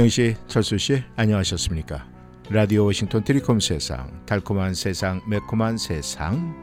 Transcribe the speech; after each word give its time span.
영씨, 0.00 0.34
철수 0.46 0.78
씨, 0.78 1.04
안녕하셨습니까? 1.14 2.06
라디오 2.48 2.86
워싱턴 2.86 3.22
트리콤 3.22 3.60
세상, 3.60 4.24
달콤한 4.24 4.72
세상, 4.72 5.20
매콤한 5.28 5.76
세상. 5.76 6.56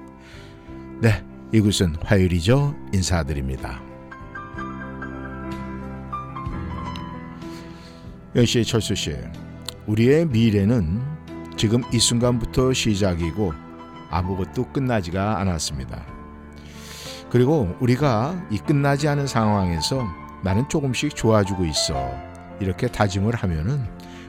네, 0.99 1.23
이곳은 1.53 1.97
화요일이죠. 2.01 2.73
인사드립니다. 2.91 3.79
영씨, 8.35 8.65
철수 8.65 8.95
씨, 8.95 9.15
우리의 9.85 10.25
미래는 10.25 10.99
지금 11.57 11.83
이 11.93 11.99
순간부터 11.99 12.73
시작이고 12.73 13.53
아무것도 14.09 14.71
끝나지가 14.73 15.39
않았습니다. 15.39 16.03
그리고 17.29 17.77
우리가 17.81 18.47
이 18.49 18.57
끝나지 18.57 19.07
않은 19.07 19.27
상황에서 19.27 20.07
나는 20.43 20.67
조금씩 20.69 21.15
좋아지고 21.15 21.65
있어. 21.65 22.27
이렇게 22.59 22.87
다짐을 22.87 23.35
하면은 23.35 23.83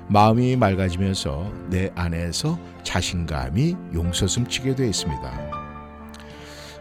마음이 0.08 0.56
맑아지면서 0.56 1.52
내 1.68 1.90
안에서 1.94 2.58
자신감이 2.82 3.76
용서슴치게 3.94 4.74
되어 4.74 4.86
있습니다. 4.86 5.50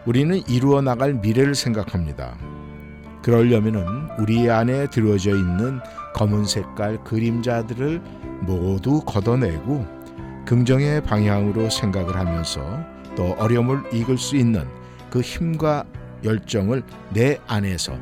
우리는 0.06 0.40
이루어 0.48 0.80
나갈 0.80 1.12
미래를 1.14 1.54
생각합니다. 1.54 2.38
그러려면은 3.22 4.08
우리 4.18 4.50
안에 4.50 4.88
들어져 4.88 5.30
있는 5.30 5.80
검은 6.14 6.46
색깔 6.46 7.02
그림자들을 7.04 8.00
모두 8.40 9.02
걷어내고 9.04 9.86
긍정의 10.46 11.02
방향으로 11.02 11.68
생각을 11.68 12.16
하면서 12.16 12.62
또 13.14 13.34
어려움을 13.38 13.82
이길 13.92 14.16
수 14.16 14.36
있는 14.36 14.66
그 15.10 15.20
힘과 15.20 15.84
열정을 16.24 16.82
내 17.10 17.38
안에서 17.46 17.98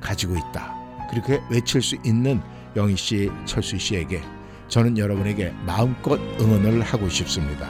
가지고 0.00 0.36
있다. 0.36 0.74
그렇게 1.10 1.42
외칠 1.50 1.82
수 1.82 1.96
있는 2.04 2.40
영희 2.76 2.96
씨, 2.96 3.30
철수 3.44 3.78
씨에게 3.78 4.22
저는 4.68 4.98
여러분에게 4.98 5.52
마음껏 5.66 6.18
응원을 6.40 6.82
하고 6.82 7.08
싶습니다. 7.08 7.68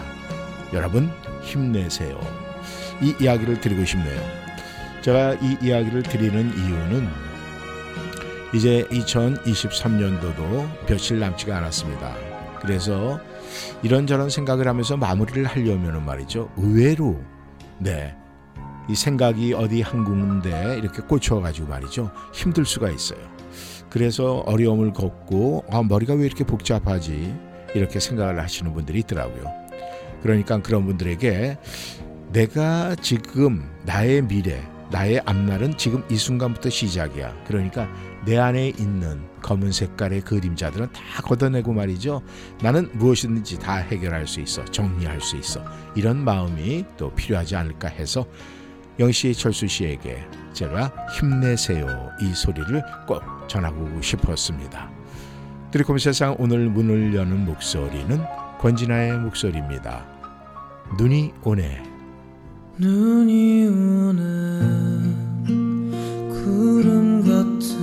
여러분 0.73 1.11
힘내세요. 1.43 2.21
이 3.01 3.15
이야기를 3.21 3.61
드리고 3.61 3.85
싶네요. 3.85 4.21
제가 5.03 5.35
이 5.35 5.57
이야기를 5.63 6.03
드리는 6.03 6.51
이유는 6.57 7.09
이제 8.55 8.87
2023년도도 8.91 10.87
며칠 10.87 11.19
남지가 11.19 11.57
않았습니다. 11.57 12.15
그래서 12.61 13.19
이런저런 13.83 14.29
생각을 14.29 14.69
하면서 14.69 14.97
마무리를 14.97 15.45
하려면 15.45 16.05
말이죠. 16.05 16.51
의외로 16.57 17.23
네. 17.79 18.15
이 18.89 18.95
생각이 18.95 19.55
어디 19.55 19.83
한 19.83 20.05
군데 20.05 20.77
이렇게 20.79 21.01
꽂혀 21.03 21.41
가지고 21.41 21.69
말이죠. 21.69 22.11
힘들 22.35 22.67
수가 22.67 22.91
있어요. 22.91 23.40
그래서 23.91 24.39
어려움을 24.47 24.93
겪고 24.93 25.65
아, 25.71 25.83
머리가 25.83 26.15
왜 26.15 26.25
이렇게 26.25 26.45
복잡하지 26.45 27.35
이렇게 27.75 28.01
생각을 28.01 28.41
하시는 28.41 28.73
분들이 28.73 29.01
있더라고요. 29.01 29.45
그러니까 30.23 30.63
그런 30.63 30.87
분들에게 30.87 31.59
내가 32.33 32.95
지금 32.97 33.69
나의 33.85 34.23
미래, 34.23 34.63
나의 34.91 35.21
앞날은 35.25 35.77
지금 35.77 36.05
이 36.11 36.17
순간부터 36.17 36.71
시작이야. 36.71 37.45
그러니까 37.47 37.89
내 38.25 38.39
안에 38.39 38.69
있는 38.69 39.23
검은 39.43 39.73
색깔의 39.73 40.21
그림자들은 40.23 40.93
다 40.93 41.23
걷어내고 41.23 41.73
말이죠. 41.73 42.23
나는 42.63 42.91
무엇이든지 42.93 43.59
다 43.59 43.77
해결할 43.77 44.27
수 44.27 44.41
있어. 44.41 44.65
정리할 44.67 45.21
수 45.21 45.37
있어. 45.37 45.65
이런 45.97 46.19
마음이 46.19 46.85
또 46.97 47.11
필요하지 47.15 47.57
않을까 47.57 47.89
해서 47.89 48.27
영시 48.99 49.33
철수 49.33 49.67
씨에게 49.67 50.23
제가 50.53 50.93
힘내세요 51.19 52.11
이 52.21 52.35
소리를 52.35 52.83
꼭 53.07 53.23
전하고 53.51 54.01
싶었습니다. 54.01 54.89
드리콤 55.73 55.99
세상 55.99 56.37
오늘 56.39 56.71
문을 56.71 57.15
여는 57.15 57.45
목소리는 57.45 58.23
권진아의 58.61 59.19
목소리입니다. 59.19 60.07
눈이 60.97 61.33
오네. 61.43 61.83
눈이 62.79 63.67
오네 63.67 64.21
구름 66.31 67.23
같은 67.23 67.81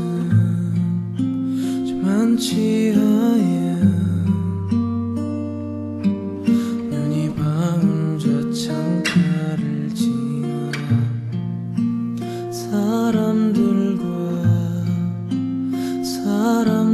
창가를 8.53 9.89
지나 9.93 10.71
사람 12.51 13.46
사 16.47 16.86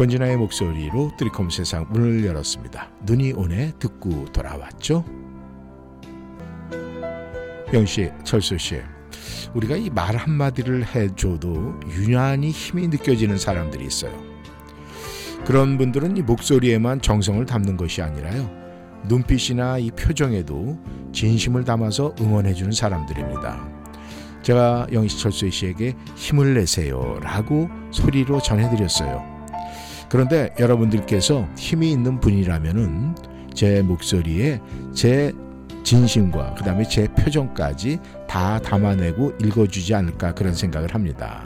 권진아의 0.00 0.38
목소리로 0.38 1.10
뜨리콤 1.18 1.50
세상 1.50 1.84
문을 1.90 2.24
열었습니다. 2.24 2.88
눈이 3.04 3.34
오네 3.34 3.74
듣고 3.78 4.24
돌아왔죠. 4.32 5.04
영씨, 7.74 8.10
철수 8.24 8.56
씨, 8.56 8.80
우리가 9.52 9.76
이 9.76 9.90
말 9.90 10.16
한마디를 10.16 10.86
해줘도 10.94 11.78
유난히 11.86 12.48
힘이 12.48 12.88
느껴지는 12.88 13.36
사람들이 13.36 13.84
있어요. 13.84 14.18
그런 15.44 15.76
분들은 15.76 16.16
이 16.16 16.22
목소리에만 16.22 17.02
정성을 17.02 17.44
담는 17.44 17.76
것이 17.76 18.00
아니라요. 18.00 18.50
눈빛이나 19.06 19.76
이 19.76 19.90
표정에도 19.90 20.78
진심을 21.12 21.64
담아서 21.64 22.14
응원해주는 22.18 22.72
사람들입니다. 22.72 23.68
제가 24.40 24.86
영희 24.94 25.10
철수 25.10 25.50
씨에게 25.50 25.94
힘을 26.16 26.54
내세요 26.54 27.18
라고 27.22 27.68
소리로 27.90 28.40
전해드렸어요. 28.40 29.39
그런데 30.10 30.52
여러분들께서 30.58 31.48
힘이 31.56 31.92
있는 31.92 32.18
분이라면은 32.18 33.14
제 33.54 33.80
목소리에 33.80 34.60
제 34.92 35.32
진심과 35.84 36.54
그다음에 36.54 36.84
제 36.84 37.06
표정까지 37.08 38.00
다 38.28 38.58
담아내고 38.58 39.34
읽어주지 39.40 39.94
않을까 39.94 40.34
그런 40.34 40.52
생각을 40.52 40.94
합니다. 40.94 41.42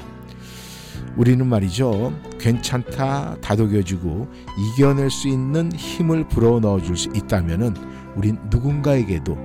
우리는 1.17 1.47
말이죠. 1.47 2.13
괜찮다 2.41 3.37
다독여주고 3.41 4.29
이겨낼 4.59 5.11
수 5.11 5.29
있는 5.29 5.71
힘을 5.73 6.27
불어 6.29 6.59
넣어줄 6.59 6.97
수 6.97 7.11
있다면은 7.15 7.75
우린 8.17 8.39
누군가에게도 8.51 9.37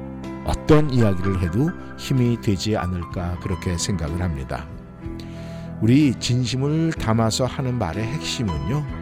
어떤 0.45 0.89
이야기를 0.89 1.41
해도 1.41 1.69
힘이 1.97 2.39
되지 2.41 2.75
않을까 2.77 3.37
그렇게 3.41 3.77
생각을 3.77 4.21
합니다. 4.21 4.65
우리 5.81 6.13
진심을 6.15 6.93
담아서 6.93 7.45
하는 7.45 7.77
말의 7.77 8.03
핵심은요. 8.05 8.98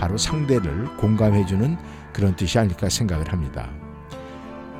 바로 0.00 0.16
상대를 0.16 0.96
공감해주는 0.96 1.76
그런 2.14 2.34
뜻이 2.34 2.58
아닐까 2.58 2.88
생각을 2.88 3.30
합니다. 3.30 3.68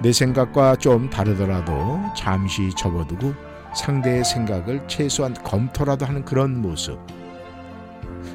내 0.01 0.13
생각과 0.13 0.77
좀 0.77 1.11
다르더라도 1.11 2.01
잠시 2.17 2.71
접어두고 2.71 3.35
상대의 3.77 4.25
생각을 4.25 4.89
최소한 4.89 5.35
검토라도 5.35 6.07
하는 6.07 6.25
그런 6.25 6.63
모습. 6.63 6.99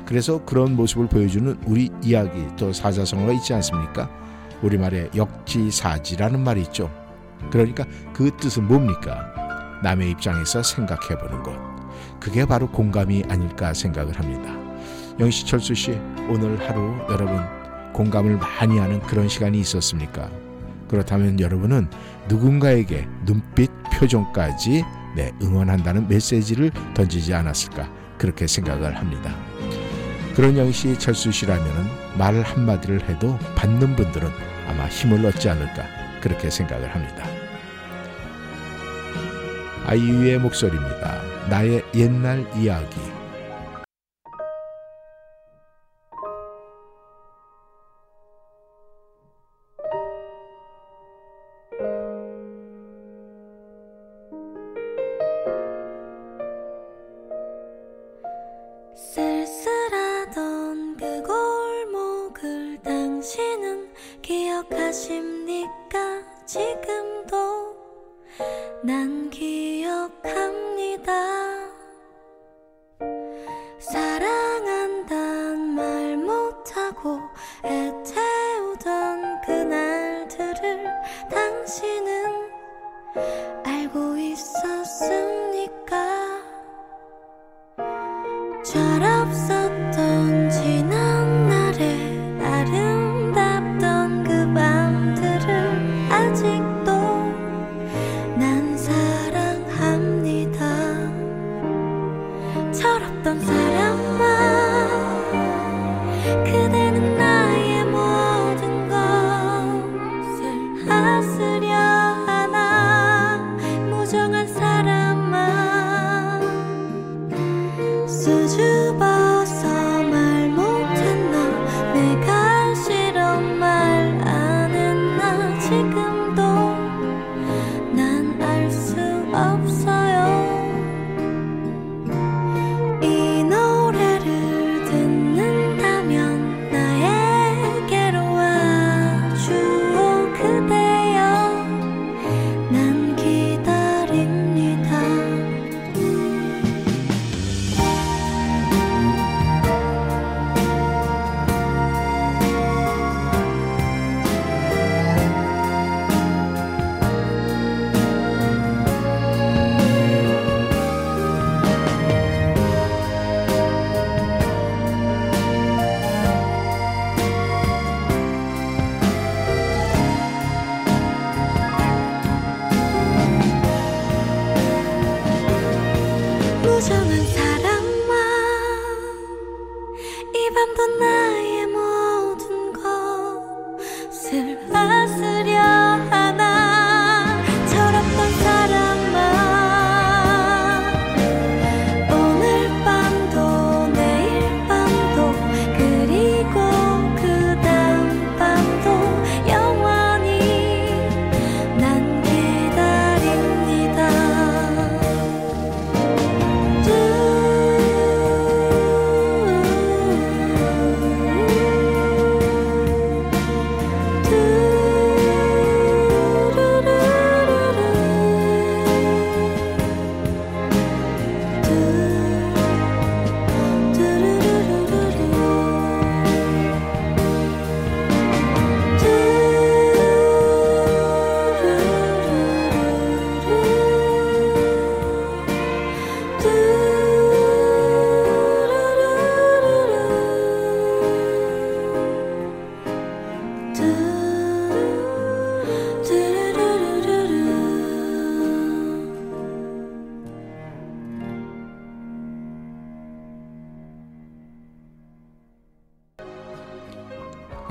그래서 0.05 0.45
그런 0.45 0.75
모습을 0.75 1.07
보여주는 1.07 1.57
우리 1.65 1.89
이야기 2.03 2.47
또 2.55 2.71
사자성어가 2.71 3.33
있지 3.33 3.55
않습니까? 3.55 4.07
우리말에 4.61 5.09
역지사지라는 5.15 6.43
말이 6.43 6.61
있죠. 6.61 6.91
그러니까 7.49 7.83
그 8.13 8.29
뜻은 8.37 8.67
뭡니까? 8.67 9.33
남의 9.83 10.11
입장에서 10.11 10.61
생각해 10.61 11.17
보는 11.17 11.41
것. 11.41 11.57
그게 12.19 12.45
바로 12.45 12.69
공감이 12.69 13.23
아닐까 13.27 13.73
생각을 13.73 14.17
합니다. 14.19 14.64
영시철수 15.19 15.73
씨, 15.73 15.91
오늘 16.29 16.59
하루 16.67 16.93
여러분 17.09 17.39
공감을 17.93 18.37
많이 18.37 18.77
하는 18.77 18.99
그런 19.01 19.29
시간이 19.29 19.59
있었습니까? 19.61 20.29
그렇다면 20.89 21.39
여러분은 21.39 21.87
누군가에게 22.27 23.07
눈빛, 23.25 23.71
표정까지 23.93 24.83
네, 25.15 25.31
응원한다는 25.41 26.09
메시지를 26.09 26.71
던지지 26.93 27.33
않았을까 27.33 27.89
그렇게 28.17 28.45
생각을 28.45 28.97
합니다. 28.97 29.33
그런 30.35 30.57
영시 30.57 30.99
철수 30.99 31.31
씨라면 31.31 31.65
말 32.17 32.41
한마디를 32.41 33.07
해도 33.07 33.39
받는 33.55 33.95
분들은 33.95 34.29
아마 34.67 34.87
힘을 34.87 35.25
얻지 35.25 35.49
않을까 35.49 35.85
그렇게 36.19 36.49
생각을 36.49 36.93
합니다. 36.93 37.23
아이유의 39.85 40.39
목소리입니다. 40.39 41.21
나의 41.49 41.83
옛날 41.95 42.45
이야기. 42.57 43.14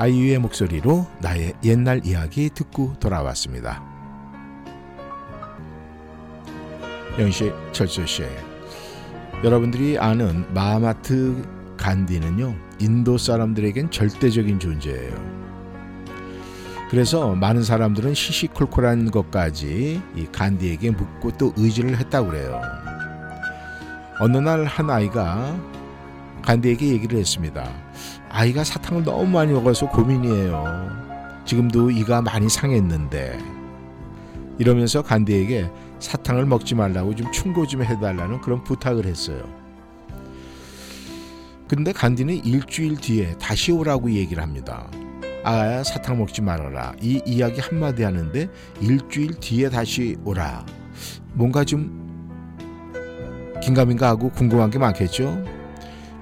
아이유의 0.05 0.39
목소리로 0.41 1.07
나의 1.23 1.55
옛날 1.65 2.05
이야기 2.05 2.51
듣고 2.51 2.93
돌아왔습니다. 3.01 3.83
영씨, 7.19 7.51
철수씨, 7.73 8.25
여러분들이 9.43 9.99
아는 9.99 10.45
마하마트 10.53 11.43
간디는요, 11.79 12.55
인도 12.81 13.17
사람들에겐 13.17 13.91
절대적인 13.91 14.59
존재예요. 14.59 15.15
그래서 16.91 17.35
많은 17.35 17.63
사람들은 17.63 18.13
시시콜콜한 18.13 19.11
것까지 19.11 20.03
이 20.15 20.27
간디에게 20.31 20.91
묻고 20.91 21.31
또 21.39 21.55
의지를 21.57 21.97
했다고 21.97 22.29
그래요. 22.29 22.61
어느 24.21 24.37
날 24.37 24.67
한 24.67 24.91
아이가 24.91 25.59
간디에게 26.45 26.89
얘기를 26.89 27.19
했습니다. 27.19 27.73
아이가 28.29 28.65
사탕을 28.65 29.05
너무 29.05 29.27
많이 29.27 29.53
먹어서 29.53 29.89
고민이에요. 29.89 31.43
지금도 31.47 31.91
이가 31.91 32.21
많이 32.21 32.49
상했는데 32.49 33.39
이러면서 34.59 35.03
간디에게 35.03 35.71
사탕을 36.01 36.47
먹지 36.47 36.75
말라고 36.75 37.15
좀 37.15 37.33
충고 37.33 37.67
좀 37.67 37.83
해달라는 37.83 38.41
그런 38.41 38.63
부탁을 38.63 39.07
했어요. 39.07 39.43
근데 41.67 41.93
간디는 41.93 42.45
일주일 42.45 42.97
뒤에 42.97 43.37
다시 43.39 43.73
오라고 43.73 44.11
얘기를 44.11 44.43
합니다. 44.43 44.87
아야 45.45 45.83
사탕 45.83 46.19
먹지 46.19 46.43
말아라. 46.43 46.95
이 47.01 47.23
이야기 47.25 47.61
한마디 47.61 48.03
하는데 48.03 48.49
일주일 48.81 49.41
뒤에 49.41 49.71
다시 49.71 50.17
오라. 50.25 50.65
뭔가 51.33 51.65
좀 51.65 52.05
긴가민가 53.63 54.09
하고 54.09 54.31
궁금한 54.31 54.71
게 54.71 54.79
많겠죠. 54.79 55.54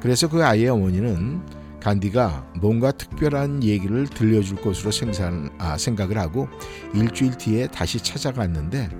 그래서 0.03 0.29
그 0.29 0.45
아이의 0.45 0.69
어머니는 0.69 1.41
간디가 1.79 2.55
뭔가 2.61 2.91
특별한 2.91 3.63
얘기를 3.63 4.09
들려줄 4.09 4.61
것으로 4.61 4.91
생산, 4.91 5.49
아, 5.59 5.79
생각을 5.79 6.19
하고 6.19 6.49
일주일 6.93 7.39
뒤에 7.39 7.69
다시 7.69 8.01
찾아갔는데 8.03 8.91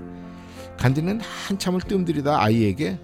간디는 0.79 1.19
한참을 1.19 1.81
뜸들이다 1.81 2.41
아이에게 2.41 2.97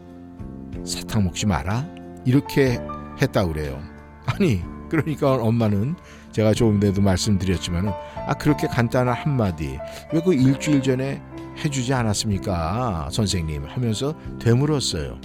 사탕 0.86 1.26
먹지 1.26 1.46
마라 1.46 1.86
이렇게 2.26 2.80
했다고 3.22 3.52
그래요. 3.52 3.82
아니 4.26 4.62
그러니까 4.90 5.34
엄마는 5.36 5.96
제가 6.32 6.54
조금 6.54 6.80
전에도 6.80 7.02
말씀드렸지만은 7.02 7.92
아 8.28 8.34
그렇게 8.34 8.68
간단한 8.68 9.14
한마디 9.14 9.78
왜 10.14 10.22
그 10.22 10.34
일주일 10.34 10.82
전에 10.82 11.22
해주지 11.66 11.94
않았습니까 11.94 13.10
선생님 13.12 13.66
하면서 13.66 14.14
되물었어요. 14.40 15.20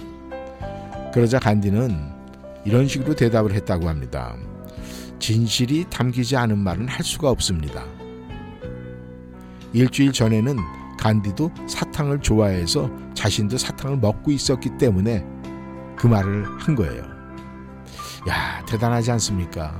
그러자 1.13 1.39
간디는 1.39 2.14
이런 2.65 2.87
식으로 2.87 3.13
대답을 3.15 3.53
했다고 3.53 3.87
합니다. 3.87 4.35
진실이 5.19 5.85
담기지 5.89 6.35
않은 6.35 6.57
말은 6.57 6.87
할 6.87 7.03
수가 7.03 7.29
없습니다. 7.29 7.83
일주일 9.71 10.11
전에는 10.11 10.57
간디도 10.97 11.51
사탕을 11.67 12.19
좋아해서 12.21 12.89
자신도 13.13 13.57
사탕을 13.57 13.97
먹고 13.97 14.31
있었기 14.31 14.77
때문에 14.77 15.25
그 15.95 16.07
말을 16.07 16.45
한 16.59 16.75
거예요. 16.75 17.03
야, 18.27 18.63
대단하지 18.65 19.11
않습니까? 19.11 19.79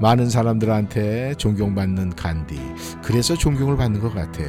많은 0.00 0.30
사람들한테 0.30 1.34
존경받는 1.34 2.10
간디. 2.10 2.58
그래서 3.02 3.34
존경을 3.34 3.76
받는 3.76 4.00
것 4.00 4.14
같아요. 4.14 4.48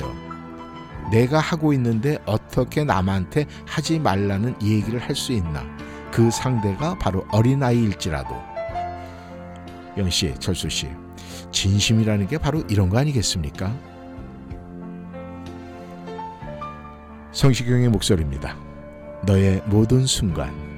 내가 1.12 1.40
하고 1.40 1.74
있는데 1.74 2.20
어떻게 2.26 2.84
남한테 2.84 3.48
하지 3.66 4.00
말라는 4.00 4.56
얘기를 4.62 5.00
할 5.00 5.16
수 5.16 5.34
있나? 5.34 5.64
그 6.12 6.30
상대가 6.32 6.98
바로 6.98 7.26
어린아이일지라도. 7.32 8.36
영씨, 9.98 10.36
철수씨, 10.40 10.90
진심이라는 11.52 12.28
게 12.28 12.38
바로 12.38 12.64
이런 12.70 12.90
거 12.90 12.98
아니겠습니까? 12.98 13.74
성시경의 17.32 17.90
목소리입니다. 17.90 18.58
너의 19.26 19.62
모든 19.66 20.06
순간. 20.06 20.69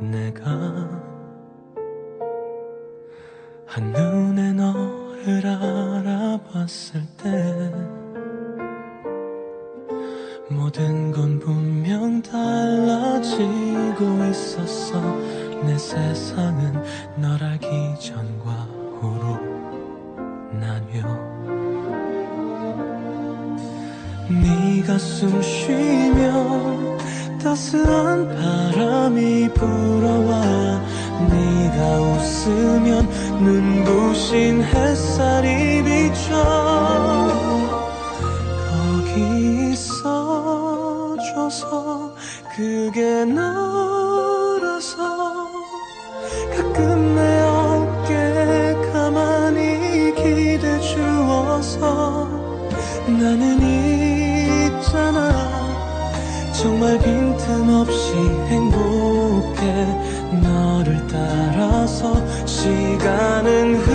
내가 0.00 0.50
한눈에 3.66 4.52
너를 4.52 5.46
알아봤을 5.46 7.02
때 7.22 7.72
모든 10.50 11.12
건 11.12 11.38
분명 11.38 12.20
달라지고 12.20 13.44
있었어. 14.28 15.00
내 15.64 15.78
세상은 15.78 16.82
널 17.16 17.40
알기 17.44 17.68
전과 18.00 18.50
후로 18.98 19.38
나뉘어. 20.58 21.06
네가 24.28 24.98
숨 24.98 25.40
쉬면 25.40 26.89
따스한 27.42 28.28
바람이 28.28 29.48
불어와 29.54 30.82
네가 31.28 32.00
웃으면 32.00 33.08
눈부신 33.42 34.62
햇살이 34.62 35.79
없이 57.80 58.14
행복해. 58.48 59.86
너를 60.42 61.06
따라서 61.08 62.14
시간은 62.46 63.89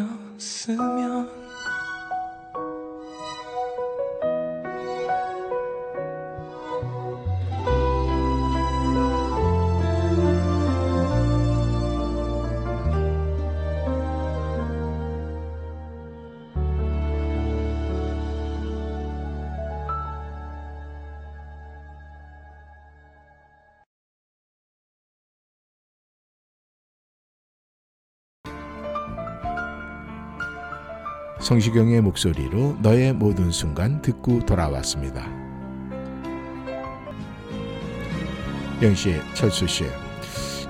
아니었으면 0.00 1.28
성시경의 31.50 32.00
목소리로 32.02 32.76
너의 32.80 33.12
모든 33.12 33.50
순간 33.50 34.00
듣고 34.02 34.46
돌아왔습니다. 34.46 35.26
영씨, 38.80 39.20
철수 39.34 39.66
씨. 39.66 39.84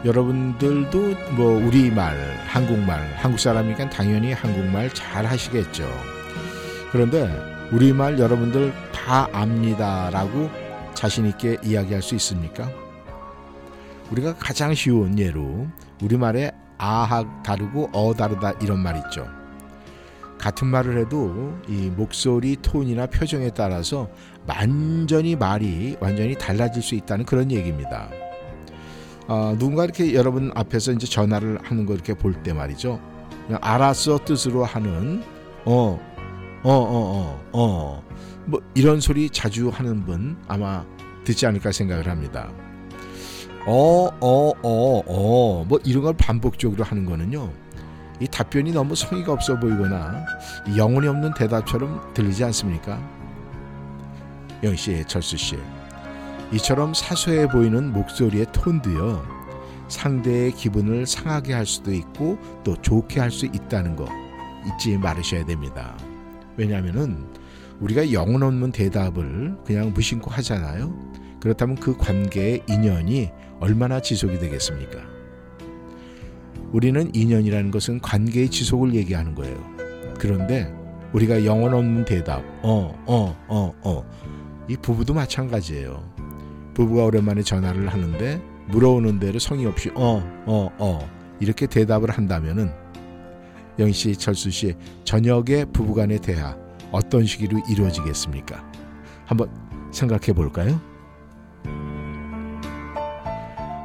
여러분들도 0.06 0.98
뭐 1.36 1.66
우리말, 1.66 2.16
한국말, 2.46 3.12
한국 3.16 3.38
사람이니까 3.38 3.90
당연히 3.90 4.32
한국말 4.32 4.88
잘 4.94 5.26
하시겠죠. 5.26 5.86
그런데 6.92 7.28
우리말 7.72 8.18
여러분들 8.18 8.72
다 8.90 9.28
압니다라고 9.34 10.48
자신 10.94 11.26
있게 11.26 11.58
이야기할 11.62 12.00
수 12.00 12.14
있습니까? 12.14 12.70
우리가 14.10 14.34
가장 14.36 14.72
쉬운 14.72 15.18
예로 15.18 15.68
우리말에 16.02 16.52
아학 16.78 17.42
다르고 17.42 17.90
어 17.92 18.14
다르다 18.14 18.52
이런 18.62 18.78
말 18.78 18.96
있죠. 18.96 19.39
같은 20.40 20.68
말을 20.68 20.98
해도 20.98 21.54
이 21.68 21.90
목소리 21.94 22.56
톤이나 22.56 23.06
표정에 23.06 23.50
따라서 23.50 24.08
완전히 24.46 25.36
말이 25.36 25.96
완전히 26.00 26.34
달라질 26.34 26.82
수 26.82 26.94
있다는 26.94 27.26
그런 27.26 27.50
얘기입니다. 27.52 28.08
어, 29.28 29.54
누군가 29.58 29.84
이렇게 29.84 30.14
여러분 30.14 30.50
앞에서 30.54 30.92
이제 30.92 31.06
전화를 31.06 31.58
하는 31.62 31.86
거 31.86 31.94
이렇게 31.94 32.14
볼 32.14 32.42
때 32.42 32.52
말이죠. 32.52 33.00
알았어 33.60 34.18
뜻으로 34.24 34.64
하는 34.64 35.22
어, 35.64 36.00
어, 36.62 36.72
어, 36.72 36.72
어, 36.72 37.44
어, 37.52 38.02
뭐 38.46 38.60
이런 38.74 39.00
소리 39.00 39.28
자주 39.28 39.68
하는 39.68 40.04
분 40.04 40.36
아마 40.48 40.84
듣지 41.24 41.46
않을까 41.46 41.70
생각을 41.70 42.08
합니다. 42.08 42.50
어, 43.66 44.08
어, 44.20 44.52
어, 44.62 45.02
어, 45.06 45.64
뭐 45.68 45.78
이런 45.84 46.02
걸 46.02 46.14
반복적으로 46.14 46.82
하는 46.82 47.04
거는요. 47.04 47.52
이 48.20 48.26
답변이 48.28 48.72
너무 48.72 48.94
성의가 48.94 49.32
없어 49.32 49.58
보이거나 49.58 50.24
영혼이 50.76 51.06
없는 51.08 51.32
대답처럼 51.34 52.12
들리지 52.14 52.44
않습니까? 52.44 53.00
영 54.62 54.76
씨, 54.76 55.02
철수 55.06 55.36
씨. 55.38 55.58
이처럼 56.52 56.92
사소해 56.92 57.48
보이는 57.48 57.92
목소리의 57.92 58.46
톤도요. 58.52 59.24
상대의 59.88 60.52
기분을 60.52 61.06
상하게 61.06 61.54
할 61.54 61.64
수도 61.66 61.92
있고 61.92 62.38
또 62.62 62.76
좋게 62.80 63.20
할 63.20 63.30
수 63.30 63.46
있다는 63.46 63.96
거 63.96 64.06
잊지 64.66 64.98
말으셔야 64.98 65.44
됩니다. 65.46 65.96
왜냐하면은 66.56 67.26
우리가 67.80 68.12
영혼 68.12 68.42
없는 68.42 68.72
대답을 68.72 69.56
그냥 69.64 69.92
무심코 69.94 70.30
하잖아요. 70.30 70.94
그렇다면 71.40 71.76
그 71.76 71.96
관계의 71.96 72.64
인연이 72.68 73.30
얼마나 73.60 74.00
지속이 74.00 74.38
되겠습니까? 74.38 74.98
우리는 76.72 77.14
인연이라는 77.14 77.70
것은 77.70 78.00
관계의 78.00 78.48
지속을 78.50 78.94
얘기하는 78.94 79.34
거예요. 79.34 79.56
그런데 80.18 80.72
우리가 81.12 81.44
영혼 81.44 81.74
없는 81.74 82.04
대답, 82.04 82.44
어, 82.62 82.94
어, 83.06 83.36
어, 83.48 83.74
어. 83.82 84.04
이 84.68 84.76
부부도 84.76 85.14
마찬가지예요. 85.14 86.14
부부가 86.74 87.04
오랜만에 87.04 87.42
전화를 87.42 87.88
하는데 87.88 88.40
물어오는 88.68 89.18
대로 89.18 89.38
성의 89.38 89.66
없이 89.66 89.90
어, 89.94 90.22
어, 90.46 90.70
어 90.78 91.10
이렇게 91.40 91.66
대답을 91.66 92.10
한다면은 92.10 92.70
영희 93.78 93.92
씨, 93.92 94.16
철수 94.16 94.50
씨 94.50 94.74
저녁에 95.04 95.64
부부간의 95.72 96.20
대화 96.20 96.56
어떤 96.92 97.24
식으로 97.24 97.60
이루어지겠습니까? 97.68 98.64
한번 99.24 99.50
생각해 99.92 100.32
볼까요? 100.32 100.80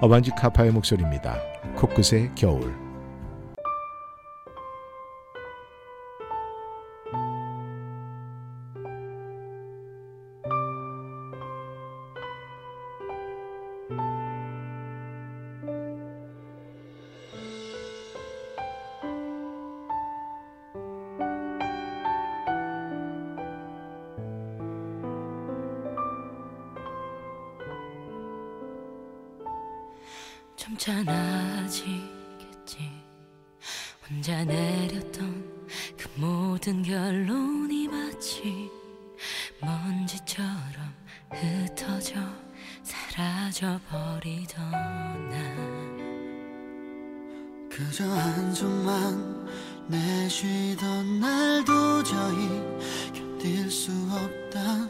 어반지 0.01 0.31
카파의 0.31 0.71
목소리입니다. 0.71 1.37
코끝의 1.75 2.31
겨울. 2.35 2.84
도저히 52.05 52.47
견딜 53.13 53.71
수 53.71 53.91
없다 54.11 54.87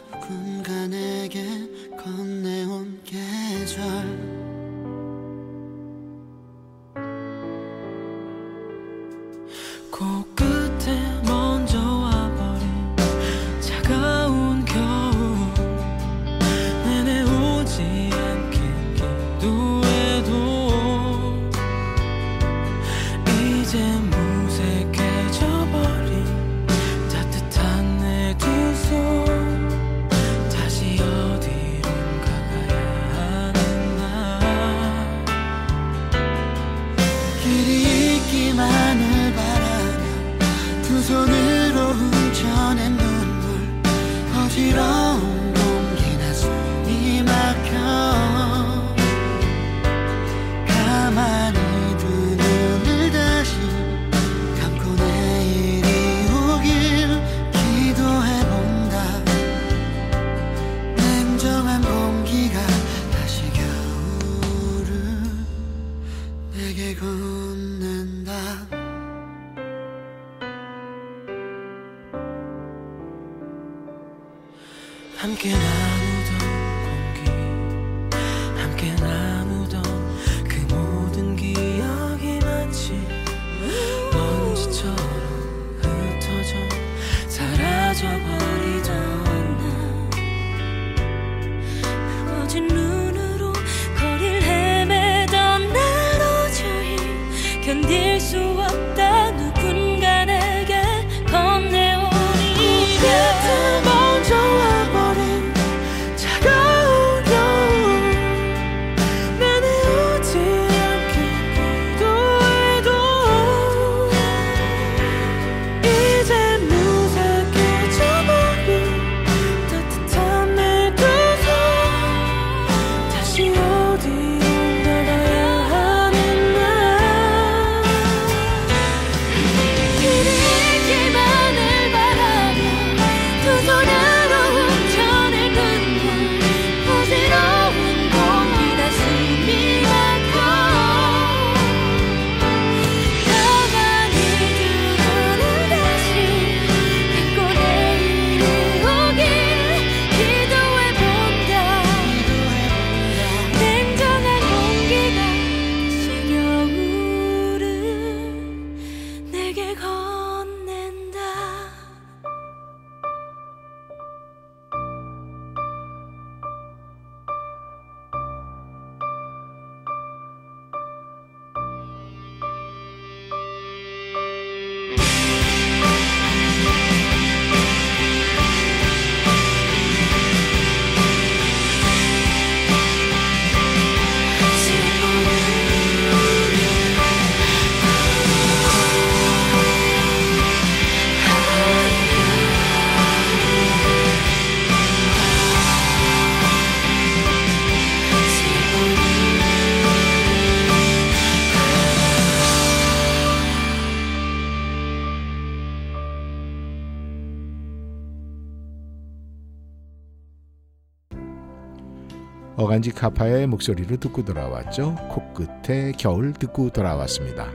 어반자카파의 212.75 213.47
목소리로 213.47 213.97
듣고 213.97 214.25
돌아왔죠. 214.25 214.95
코끝에 215.09 215.93
겨울 215.97 216.33
듣고 216.33 216.69
돌아왔습니다. 216.69 217.47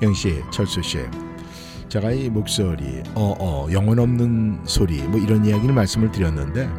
영씨, 0.00 0.42
철수씨, 0.50 0.98
제가 1.88 2.12
이 2.12 2.30
목소리, 2.30 3.02
어 3.14 3.34
어, 3.38 3.68
영혼 3.70 3.98
없는 3.98 4.62
소리, 4.64 5.02
뭐 5.02 5.20
이런 5.20 5.44
이야기를 5.44 5.74
말씀을 5.74 6.10
드렸는데, 6.10 6.70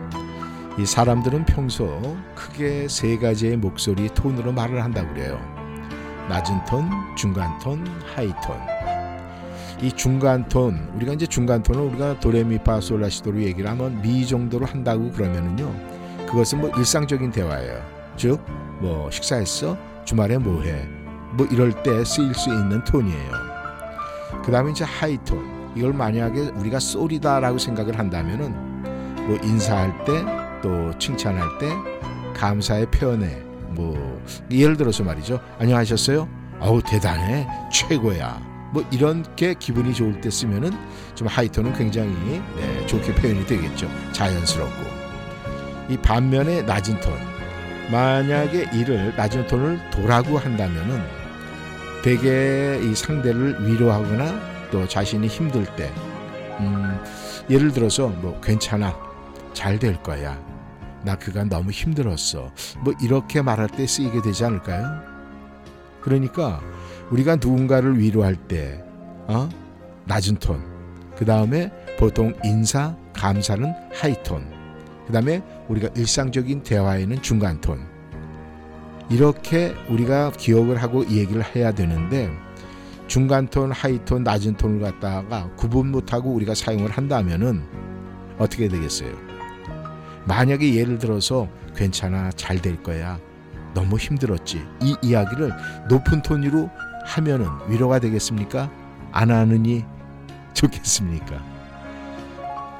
이 0.79 0.85
사람들은 0.85 1.45
평소 1.45 2.17
크게 2.33 2.87
세 2.87 3.17
가지의 3.17 3.57
목소리 3.57 4.09
톤으로 4.09 4.51
말을 4.51 4.83
한다고 4.83 5.13
그래요. 5.13 5.39
낮은 6.27 6.65
톤, 6.65 6.89
중간 7.15 7.59
톤, 7.59 7.85
high 8.15 8.29
톤. 8.43 8.72
이 9.83 9.91
중간 9.91 10.47
톤, 10.47 10.89
우리가 10.95 11.13
이제 11.13 11.27
중간 11.27 11.61
톤을 11.61 11.81
우리가 11.81 12.19
도레미파솔라시도로 12.21 13.41
얘기를 13.43 13.69
하면 13.69 14.01
미 14.01 14.25
정도로 14.25 14.65
한다고 14.65 15.11
그러면은요. 15.11 15.71
그것은 16.25 16.61
뭐 16.61 16.71
일상적인 16.77 17.31
대화예요. 17.31 17.81
즉, 18.15 18.39
뭐 18.79 19.11
식사했어? 19.11 19.77
주말에 20.05 20.37
뭐 20.37 20.61
해? 20.63 20.87
뭐 21.33 21.45
이럴 21.51 21.71
때 21.83 22.03
쓰일 22.05 22.33
수 22.33 22.49
있는 22.49 22.83
톤이에요. 22.85 23.31
그 24.45 24.51
다음에 24.51 24.71
이제 24.71 24.85
하이 24.85 25.17
톤. 25.25 25.51
이걸 25.75 25.91
만약에 25.91 26.51
우리가 26.55 26.79
소리다라고 26.79 27.57
생각을 27.57 27.99
한다면은 27.99 28.53
뭐 29.27 29.37
인사할 29.43 30.05
때 30.05 30.43
또 30.63 30.97
칭찬할 30.97 31.59
때 31.59 31.69
감사의 32.33 32.89
표현에 32.89 33.43
뭐 33.67 34.23
예를 34.49 34.77
들어서 34.77 35.03
말이죠. 35.03 35.39
안녕하셨어요? 35.59 36.27
어우 36.61 36.81
대단해 36.81 37.45
최고야. 37.71 38.52
뭐 38.73 38.83
이렇게 38.91 39.53
기분이 39.53 39.93
좋을 39.93 40.19
때 40.19 40.29
쓰면은 40.31 40.71
좀 41.13 41.27
하이톤은 41.27 41.73
굉장히 41.73 42.11
네, 42.57 42.85
좋게 42.87 43.13
표현이 43.15 43.45
되겠죠. 43.45 43.87
자연스럽고 44.11 44.83
이 45.89 45.97
반면에 45.97 46.63
낮은 46.63 46.99
톤 46.99 47.13
만약에 47.91 48.69
이를 48.73 49.13
낮은 49.15 49.45
톤을 49.47 49.91
도라고 49.91 50.39
한다면은 50.39 51.01
대개 52.03 52.79
이 52.81 52.95
상대를 52.95 53.65
위로하거나 53.67 54.69
또 54.71 54.87
자신이 54.87 55.27
힘들 55.27 55.65
때 55.75 55.93
음, 56.59 56.99
예를 57.49 57.71
들어서 57.71 58.07
뭐 58.07 58.39
괜찮아 58.41 58.97
잘 59.53 59.77
될 59.77 60.01
거야 60.01 60.37
나 61.03 61.15
그간 61.15 61.47
너무 61.49 61.69
힘들었어 61.71 62.51
뭐 62.79 62.93
이렇게 63.01 63.41
말할 63.41 63.67
때 63.69 63.85
쓰이게 63.85 64.21
되지 64.21 64.45
않을까요? 64.45 65.12
그러니까 66.03 66.61
우리가 67.09 67.35
누군가를 67.35 67.97
위로할 67.97 68.35
때 68.35 68.83
어? 69.27 69.49
낮은 70.05 70.35
톤, 70.35 70.61
그 71.15 71.25
다음에 71.25 71.71
보통 71.97 72.33
인사, 72.43 72.95
감사는 73.13 73.73
high 73.93 74.21
톤, 74.23 74.45
그 75.07 75.13
다음에 75.13 75.41
우리가 75.69 75.89
일상적인 75.95 76.63
대화에는 76.63 77.21
중간 77.21 77.61
톤. 77.61 77.79
이렇게 79.09 79.73
우리가 79.89 80.31
기억을 80.31 80.81
하고 80.81 81.05
얘기를 81.09 81.43
해야 81.55 81.71
되는데 81.71 82.29
중간 83.07 83.47
톤, 83.47 83.71
high 83.71 84.03
톤, 84.05 84.23
낮은 84.23 84.55
톤을 84.57 84.79
갖다가 84.81 85.49
구분 85.55 85.91
못하고 85.91 86.31
우리가 86.31 86.55
사용을 86.55 86.89
한다면은 86.89 87.63
어떻게 88.39 88.67
되겠어요? 88.67 89.13
만약에 90.25 90.73
예를 90.75 90.97
들어서 90.97 91.47
괜찮아, 91.75 92.31
잘 92.31 92.61
될 92.61 92.81
거야. 92.81 93.19
너무 93.73 93.97
힘들었지. 93.97 94.65
이 94.81 94.95
이야기를 95.01 95.51
높은 95.89 96.21
톤으로 96.21 96.69
하면은 97.05 97.47
위로가 97.67 97.99
되겠습니까? 97.99 98.69
안 99.11 99.31
하느니 99.31 99.83
좋겠습니까? 100.53 101.43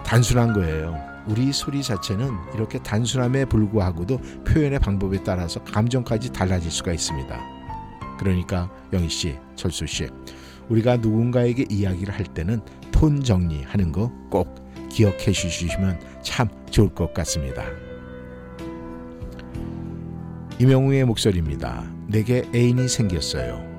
단순한 0.06 0.54
거예요. 0.54 0.98
우리 1.28 1.54
소리 1.54 1.82
자체는 1.82 2.32
이렇게 2.54 2.80
단순함에 2.80 3.46
불구하고도 3.46 4.18
표현의 4.46 4.80
방법에 4.80 5.24
따라서 5.24 5.64
감정까지 5.64 6.32
달라질 6.34 6.70
수가 6.70 6.92
있습니다. 6.92 7.40
그러니까 8.20 8.70
영희 8.92 9.10
씨, 9.10 9.38
철수 9.56 9.88
씨, 9.88 10.10
우리가 10.70 10.98
누군가에게 10.98 11.66
이야기를 11.70 12.14
할 12.14 12.26
때는 12.26 12.62
톤 12.92 13.24
정리하는 13.24 13.92
거 13.92 14.12
꼭 14.30 14.64
기억해 14.90 15.32
주시면 15.32 16.00
참 16.24 16.48
좋을 16.70 16.90
것 16.94 17.14
같습니다. 17.14 17.64
이명웅의 20.64 21.04
목소리입니다. 21.04 21.84
내게 22.08 22.48
애인이 22.56 22.88
생겼어요. 22.88 23.73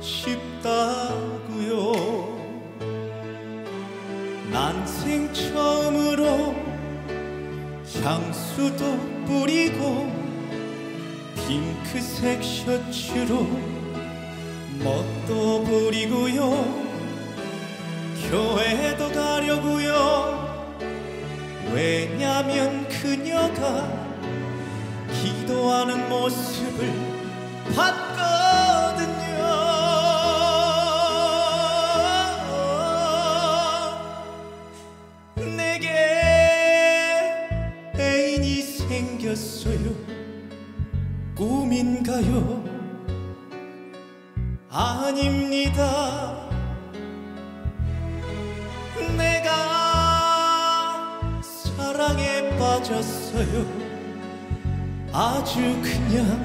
싶다고요. 0.00 1.92
난생 4.50 5.32
처음으로 5.32 6.54
향수도 8.02 8.98
뿌리고 9.26 10.10
핑크색 11.34 12.42
셔츠로 12.42 13.46
멋도 14.82 15.64
부리고요. 15.64 16.88
교회도 18.30 19.12
가려고요. 19.12 20.48
왜냐면 21.72 22.88
그녀가 22.88 23.88
기도하는 25.22 26.08
모습을 26.08 27.07
봤거든요 27.78 29.44
내게 35.56 35.88
애인이 37.96 38.62
생겼어요 38.62 39.94
꿈인가요? 41.36 42.66
아닙니다. 44.70 46.48
내가 49.16 49.50
사랑에 51.42 52.56
빠졌어요. 52.58 53.64
아주 55.12 55.60
그냥 55.82 56.37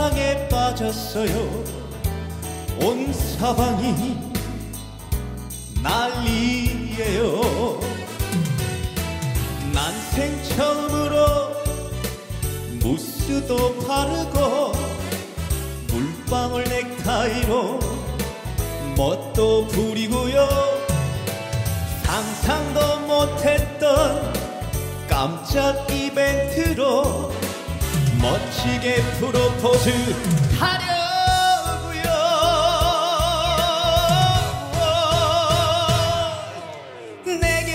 사랑에 0.00 0.48
빠졌어요. 0.48 1.64
온 2.82 3.12
사방이 3.12 4.16
난리예요. 5.82 7.40
난생 9.74 10.42
처음으로 10.44 11.52
무스도 12.82 13.76
바르고 13.86 14.72
물방울 15.88 16.64
넥타이로 16.64 17.78
멋도 18.96 19.66
부리고요. 19.66 20.48
상상도 22.04 23.00
못했던 23.00 24.32
깜짝 25.06 25.86
이벤트로 25.90 27.39
멋지게 28.20 29.02
프로포즈 29.18 29.90
하려고요. 30.58 32.10
내게 37.40 37.74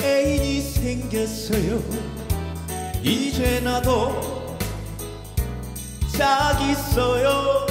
애인이 0.00 0.60
생겼어요. 0.60 1.82
이제 3.02 3.60
나도 3.60 4.56
짝 6.16 6.60
있어요. 6.62 7.66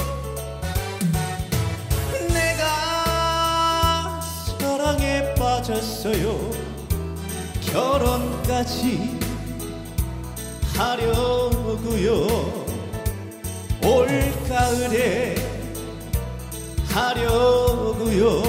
내가 2.32 4.20
사랑에 4.58 5.34
빠졌어요. 5.34 6.50
결혼까지 7.72 9.15
하려고요 10.76 12.26
올 13.82 14.06
가을에 14.46 15.34
하려고요 16.88 18.42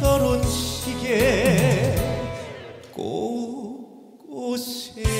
결혼식에 0.00 1.96
꼭 2.92 4.26
오세요 4.28 5.14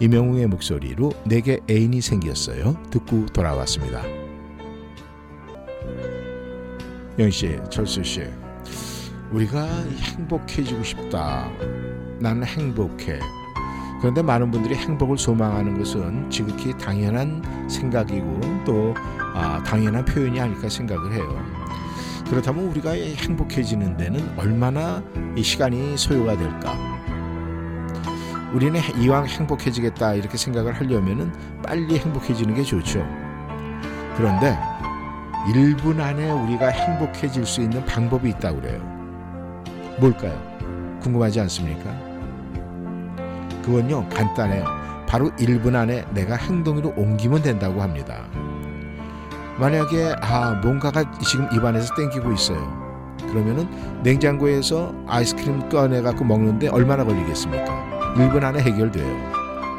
이명웅의 0.00 0.48
목소리로 0.48 1.12
내게 1.24 1.60
애인이 1.70 2.00
생겼어요. 2.00 2.76
듣고 2.90 3.26
돌아왔습니다. 3.26 4.02
영 7.18 7.30
씨, 7.30 7.58
철수 7.68 8.02
씨, 8.02 8.22
우리가 9.30 9.66
행복해지고 9.66 10.82
싶다. 10.82 11.50
나는 12.18 12.44
행복해. 12.44 13.18
그런데 14.00 14.22
많은 14.22 14.50
분들이 14.50 14.74
행복을 14.74 15.18
소망하는 15.18 15.78
것은 15.78 16.30
지극히 16.30 16.76
당연한 16.76 17.42
생각이고 17.68 18.40
또 18.64 18.94
아, 19.34 19.62
당연한 19.62 20.04
표현이 20.04 20.40
아닐까 20.40 20.68
생각을 20.68 21.12
해요. 21.12 21.44
그렇다면 22.30 22.64
우리가 22.68 22.94
이 22.94 23.14
행복해지는 23.14 23.96
데는 23.98 24.32
얼마나 24.38 25.02
이 25.36 25.42
시간이 25.42 25.98
소요가 25.98 26.36
될까? 26.36 26.74
우리는 28.54 28.80
이왕 28.98 29.26
행복해지겠다 29.26 30.14
이렇게 30.14 30.38
생각을 30.38 30.72
하려면은 30.72 31.30
빨리 31.62 31.98
행복해지는 31.98 32.54
게 32.54 32.62
좋죠. 32.62 33.06
그런데 34.16 34.58
1분 35.46 36.00
안에 36.00 36.30
우리가 36.30 36.68
행복해질 36.68 37.44
수 37.44 37.62
있는 37.62 37.84
방법이 37.84 38.30
있다고 38.30 38.60
그래요. 38.60 38.80
뭘까요? 39.98 40.40
궁금하지 41.00 41.40
않습니까? 41.40 41.90
그건요, 43.62 44.08
간단해요. 44.08 44.64
바로 45.06 45.30
1분 45.32 45.74
안에 45.74 46.04
내가 46.14 46.36
행동으로 46.36 46.94
옮기면 46.96 47.42
된다고 47.42 47.82
합니다. 47.82 48.24
만약에 49.58 50.14
아, 50.22 50.60
뭔가가 50.62 51.10
지금 51.20 51.48
입안에서 51.52 51.94
땡기고 51.94 52.32
있어요. 52.32 52.82
그러면은 53.28 53.68
냉장고에서 54.02 54.94
아이스크림 55.06 55.68
꺼내 55.68 56.02
갖고 56.02 56.24
먹는데 56.24 56.68
얼마나 56.68 57.04
걸리겠습니까? 57.04 58.14
1분 58.16 58.42
안에 58.42 58.60
해결돼요. 58.60 59.32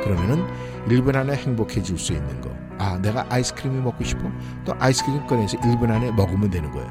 그러면은 0.03 0.45
1분 0.87 1.15
안에 1.15 1.35
행복해질 1.35 1.97
수 1.97 2.13
있는 2.13 2.41
거. 2.41 2.52
아, 2.77 2.97
내가 3.01 3.25
아이스크림이 3.29 3.81
먹고 3.81 4.03
싶어? 4.03 4.29
또 4.65 4.73
아이스크림 4.79 5.25
꺼내서 5.27 5.57
1분 5.57 5.89
안에 5.89 6.11
먹으면 6.11 6.49
되는 6.49 6.71
거예요. 6.71 6.89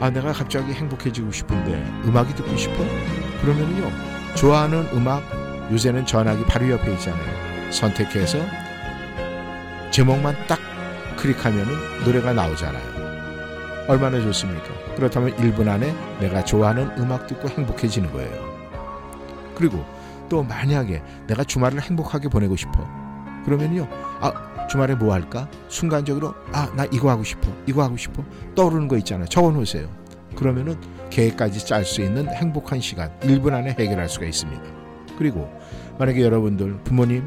아, 0.00 0.10
내가 0.10 0.32
갑자기 0.32 0.72
행복해지고 0.72 1.32
싶은데 1.32 1.84
음악이 2.04 2.34
듣고 2.34 2.56
싶어? 2.56 2.76
그러면은요, 3.40 3.90
좋아하는 4.34 4.86
음악 4.92 5.22
요새는 5.72 6.06
전화기 6.06 6.44
바로 6.44 6.70
옆에 6.70 6.92
있잖아요. 6.94 7.72
선택해서 7.72 8.38
제목만 9.90 10.34
딱 10.46 10.58
클릭하면은 11.16 12.04
노래가 12.04 12.32
나오잖아요. 12.32 13.86
얼마나 13.88 14.20
좋습니까? 14.20 14.64
그렇다면 14.96 15.34
1분 15.36 15.68
안에 15.68 15.94
내가 16.20 16.44
좋아하는 16.44 16.90
음악 16.98 17.26
듣고 17.26 17.48
행복해지는 17.48 18.12
거예요. 18.12 18.56
그리고 19.54 19.84
또 20.28 20.42
만약에 20.42 21.02
내가 21.26 21.44
주말을 21.44 21.80
행복하게 21.80 22.28
보내고 22.28 22.56
싶어. 22.56 23.05
그러면요. 23.46 23.88
아, 24.20 24.66
주말에 24.68 24.94
뭐 24.94 25.14
할까? 25.14 25.48
순간적으로 25.68 26.34
아, 26.52 26.70
나 26.76 26.84
이거 26.92 27.08
하고 27.10 27.22
싶어. 27.24 27.48
이거 27.66 27.82
하고 27.82 27.96
싶어. 27.96 28.22
떠오르는 28.54 28.88
거 28.88 28.96
있잖아요. 28.98 29.26
적어 29.28 29.50
놓으세요. 29.52 29.88
그러면은 30.34 30.76
계획까지 31.10 31.64
짤 31.64 31.84
수 31.84 32.02
있는 32.02 32.28
행복한 32.28 32.80
시간 32.80 33.10
1분 33.20 33.54
안에 33.54 33.76
해결할 33.78 34.08
수가 34.08 34.26
있습니다. 34.26 34.62
그리고 35.16 35.50
만약에 35.98 36.20
여러분들 36.20 36.78
부모님 36.84 37.22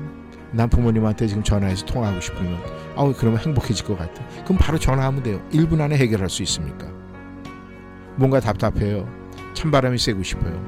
난 0.51 0.69
부모님한테 0.69 1.25
지금 1.27 1.41
전화해서 1.43 1.85
통화하고 1.85 2.19
싶으면 2.21 2.59
아우 2.95 3.13
그러면 3.17 3.39
행복해질 3.39 3.85
것 3.85 3.97
같아. 3.97 4.21
그럼 4.43 4.57
바로 4.59 4.77
전화하면 4.77 5.23
돼요. 5.23 5.41
1분 5.51 5.79
안에 5.81 5.95
해결할 5.97 6.29
수 6.29 6.43
있습니까? 6.43 6.87
뭔가 8.15 8.39
답답해요. 8.39 9.07
찬바람이 9.53 9.97
쐬고 9.97 10.21
싶어요. 10.23 10.61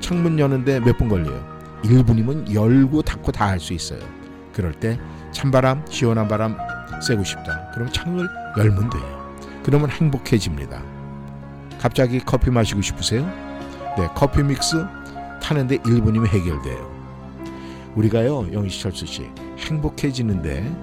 창문 0.00 0.38
여는데 0.38 0.80
몇 0.80 0.96
분 0.96 1.08
걸려요. 1.08 1.44
1분이면 1.82 2.54
열고 2.54 3.02
닫고 3.02 3.32
다 3.32 3.46
할 3.48 3.58
수 3.60 3.72
있어요. 3.74 4.00
그럴 4.52 4.72
때 4.72 4.98
찬바람, 5.32 5.84
시원한 5.88 6.28
바람 6.28 6.56
쐬고 7.00 7.24
싶다. 7.24 7.70
그럼 7.74 7.90
창을 7.90 8.28
열면 8.58 8.90
돼요. 8.90 9.32
그러면 9.62 9.90
행복해집니다. 9.90 10.82
갑자기 11.80 12.20
커피 12.20 12.50
마시고 12.50 12.80
싶으세요? 12.82 13.24
네, 13.96 14.08
커피 14.14 14.42
믹스 14.42 14.84
타는데 15.42 15.78
1분이면 15.78 16.26
해결돼요. 16.28 16.92
우리가요, 17.94 18.52
영희철수 18.52 19.06
씨, 19.06 19.28
행복해지는데 19.58 20.74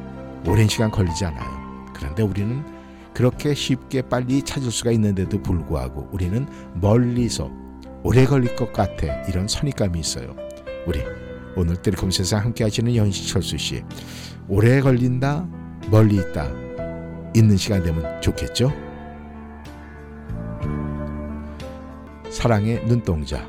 오랜 0.45 0.67
시간 0.67 0.91
걸리지 0.91 1.25
않아요. 1.25 1.86
그런데 1.93 2.23
우리는 2.23 2.63
그렇게 3.13 3.53
쉽게 3.53 4.03
빨리 4.03 4.41
찾을 4.43 4.71
수가 4.71 4.91
있는데도 4.91 5.41
불구하고 5.41 6.10
우리는 6.12 6.47
멀리서 6.75 7.51
오래 8.03 8.25
걸릴 8.25 8.55
것 8.55 8.71
같아 8.71 9.08
이런 9.27 9.47
선입감이 9.47 9.99
있어요. 9.99 10.36
우리 10.86 11.03
오늘 11.55 11.75
뜰컴 11.77 12.12
세상 12.12 12.43
함께 12.45 12.63
하시는 12.63 12.95
연시철수 12.95 13.57
씨 13.57 13.83
오래 14.47 14.81
걸린다 14.81 15.47
멀리 15.89 16.15
있다 16.15 16.47
있는 17.35 17.57
시간 17.57 17.83
되면 17.83 18.21
좋겠죠? 18.21 18.71
사랑의 22.29 22.85
눈동자 22.85 23.47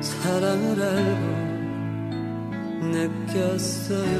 사랑을 0.00 0.82
알고 0.82 1.48
느꼈어요. 2.88 4.18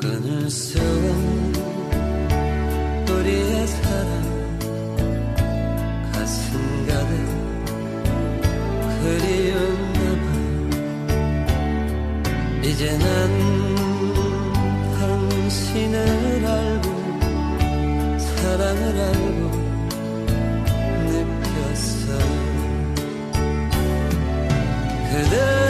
끊을 0.00 0.50
수 0.50 0.78
없는 0.78 1.54
우리의 3.10 3.66
사랑 3.66 4.22
가슴 6.12 6.86
가득 6.86 7.46
남아 10.06 10.26
이제 12.62 12.98
난 12.98 13.06
당신을 14.98 16.44
알고 16.44 16.86
사랑을 18.18 19.00
알고 19.00 19.45
the 25.30 25.65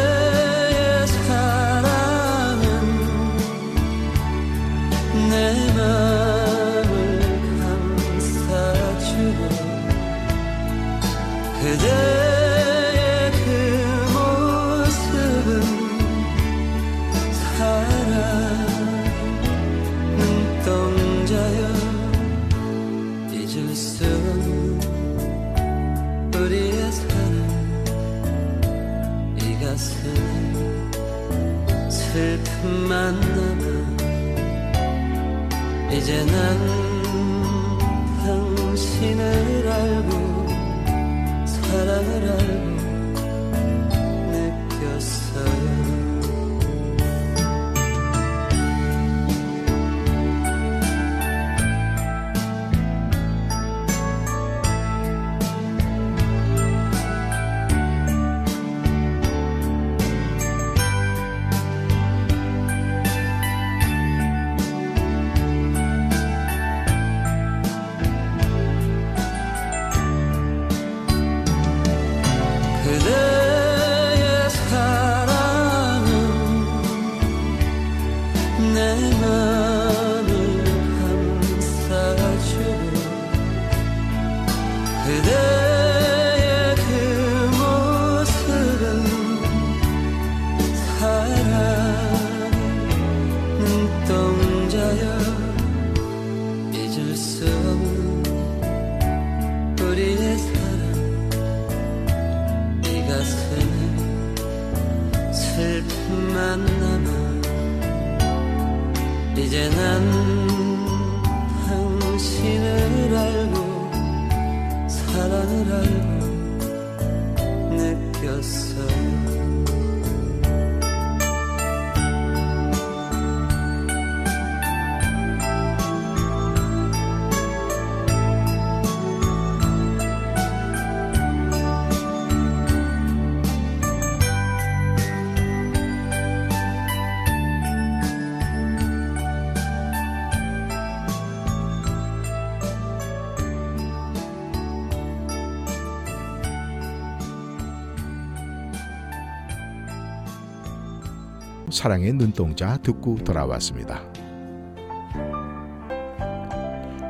사랑의 151.87 152.15
눈동자 152.15 152.77
듣고 152.79 153.15
돌아왔습니다. 153.23 154.03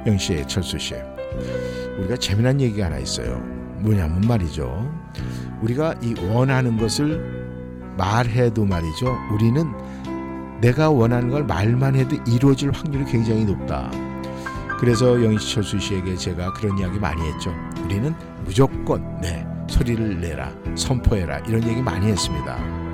영씨, 0.07 0.45
철수 0.47 0.79
씨, 0.79 0.95
우리가 1.99 2.17
재미난 2.17 2.61
얘기가 2.61 2.85
하나 2.85 2.99
있어요. 2.99 3.39
뭐냐면 3.79 4.21
말이죠. 4.29 4.87
우리가 5.63 5.95
이 6.03 6.15
원하는 6.29 6.77
것을 6.77 7.95
말해도 7.97 8.67
말이죠. 8.67 9.17
우리는 9.33 9.65
내가 10.61 10.91
원하는 10.91 11.31
걸 11.31 11.45
말만 11.45 11.97
해도 11.97 12.15
이루어질 12.27 12.71
확률이 12.71 13.07
굉장히 13.07 13.47
높다. 13.47 13.91
그래서 14.79 15.25
영희 15.25 15.39
철수 15.39 15.79
씨에게 15.79 16.17
제가 16.17 16.53
그런 16.53 16.77
이야기 16.77 16.99
많이 16.99 17.23
했죠. 17.23 17.51
우리는 17.83 18.15
무조건 18.45 19.23
네 19.23 19.47
소리를 19.71 20.21
내라 20.21 20.53
선포해라 20.75 21.39
이런 21.49 21.67
얘기 21.67 21.81
많이 21.81 22.09
했습니다. 22.09 22.86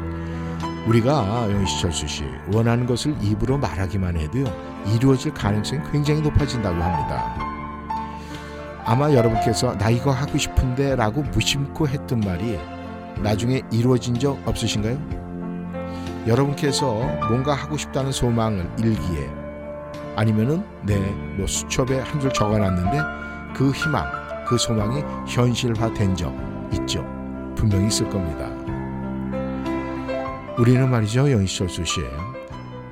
우리가 0.87 1.49
영희 1.51 1.80
철수 1.80 2.07
씨 2.09 2.24
원하는 2.53 2.87
것을 2.87 3.14
입으로 3.22 3.57
말하기만 3.59 4.16
해도요 4.16 4.45
이루어질 4.95 5.33
가능성이 5.33 5.80
굉장히 5.93 6.20
높아진다고 6.22 6.74
합니다. 6.83 7.35
아마 8.85 9.12
여러분께서 9.12 9.78
나 9.78 9.91
이거 9.91 10.11
하고 10.11 10.37
싶은데라고 10.37 11.22
무심코 11.22 11.87
했던 11.87 12.18
말이 12.20 12.59
나중에 13.20 13.62
이루어진 13.70 14.18
적 14.18 14.37
없으신가요? 14.45 14.99
여러분께서 16.26 16.95
뭔가 17.28 17.55
하고 17.55 17.76
싶다는 17.76 18.11
소망을 18.11 18.68
일기에 18.78 19.30
아니면은 20.16 20.64
내뭐 20.83 21.47
수첩에 21.47 22.01
한 22.01 22.20
줄 22.20 22.33
적어놨는데 22.33 22.99
그 23.55 23.70
희망, 23.70 24.05
그 24.47 24.59
소망이 24.59 25.03
현실화된 25.28 26.16
적 26.16 26.35
있죠. 26.74 27.05
분명히 27.55 27.87
있을 27.87 28.09
겁니다. 28.11 28.52
우리는 30.63 30.89
말이죠, 30.89 31.29
영희철수 31.29 31.85
씨. 31.85 32.03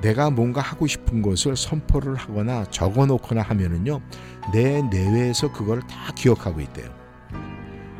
내가 0.01 0.29
뭔가 0.29 0.59
하고 0.59 0.87
싶은 0.87 1.21
것을 1.21 1.55
선포를 1.55 2.15
하거나 2.15 2.65
적어 2.65 3.05
놓거나 3.05 3.43
하면은요, 3.43 4.01
내 4.51 4.81
내외에서 4.81 5.53
그걸 5.53 5.79
다 5.79 6.11
기억하고 6.13 6.59
있대요. 6.59 6.89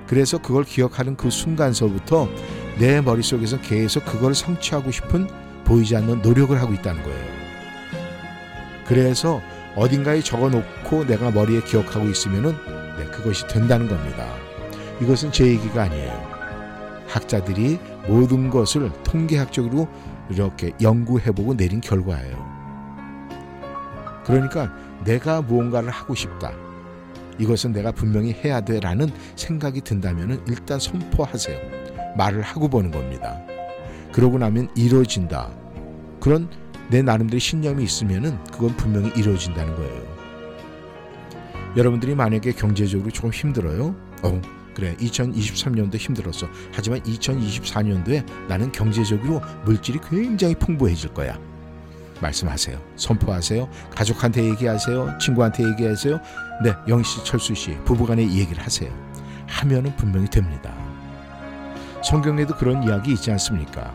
그래서 0.08 0.40
그걸 0.40 0.66
기억하는 0.66 1.16
그 1.16 1.30
순간서부터 1.30 2.28
내 2.80 3.00
머릿속에서 3.00 3.62
계속 3.62 4.04
그걸 4.04 4.36
성취하고 4.36 4.92
싶은 4.92 5.30
보이지 5.64 5.96
않는 5.96 6.22
노력을 6.22 6.60
하고 6.60 6.74
있다는 6.74 7.02
거예요. 7.02 7.26
그래서 8.86 9.42
어딘가에 9.78 10.20
적어 10.20 10.50
놓고 10.50 11.06
내가 11.06 11.32
머리에 11.32 11.62
기억하고 11.62 12.10
있으면은 12.10 12.58
네, 12.98 13.06
그것이 13.06 13.48
된다는 13.48 13.88
겁니다. 13.88 14.28
이것은 15.02 15.32
제 15.32 15.48
얘기가 15.48 15.84
아니에요. 15.84 16.12
학자들이 17.08 17.80
모든 18.08 18.50
것을 18.50 18.92
통계학적으로 19.04 19.88
이렇게 20.30 20.72
연구해보고 20.82 21.56
내린 21.56 21.82
결과예요. 21.82 22.52
그러니까 24.26 24.72
내가 25.04 25.42
무언가를 25.42 25.90
하고 25.90 26.16
싶다. 26.16 26.52
이것은 27.38 27.74
내가 27.74 27.92
분명히 27.92 28.34
해야 28.34 28.62
돼 28.62 28.80
라는 28.80 29.10
생각이 29.36 29.82
든다면 29.82 30.44
일단 30.48 30.80
선포하세요. 30.80 31.58
말을 32.18 32.42
하고 32.42 32.68
보는 32.68 32.92
겁니다. 32.92 33.40
그러고 34.12 34.38
나면 34.38 34.70
이루어진다. 34.76 35.50
그런 36.20 36.50
내 36.90 37.02
나름대로 37.02 37.40
신념이 37.40 37.84
있으면은 37.84 38.38
그건 38.46 38.76
분명히 38.76 39.12
이루어진다는 39.16 39.76
거예요. 39.76 40.12
여러분들이 41.78 42.16
만약에 42.16 42.52
경제적으로 42.52 43.10
조금 43.12 43.32
힘들어요. 43.32 43.96
어, 44.24 44.42
그래. 44.74 44.96
2023년도 44.98 45.98
힘들었어. 45.98 46.48
하지만 46.74 47.02
2024년도에 47.02 48.26
나는 48.48 48.72
경제적으로 48.72 49.42
물질이 49.66 50.00
굉장히 50.10 50.56
풍부해질 50.56 51.14
거야. 51.14 51.38
말씀하세요. 52.22 52.80
선포하세요. 52.96 53.68
가족한테 53.90 54.44
얘기하세요. 54.46 55.18
친구한테 55.20 55.68
얘기하세요. 55.70 56.20
네, 56.64 56.74
영희 56.88 57.04
씨, 57.04 57.24
철수 57.26 57.56
씨, 57.56 57.76
부부간에 57.84 58.22
얘기를 58.22 58.64
하세요. 58.64 58.92
하면은 59.48 59.96
분명히 59.96 60.28
됩니다. 60.30 60.74
성경에도 62.04 62.56
그런 62.56 62.84
이야기 62.84 63.14
있지 63.14 63.32
않습니까? 63.32 63.94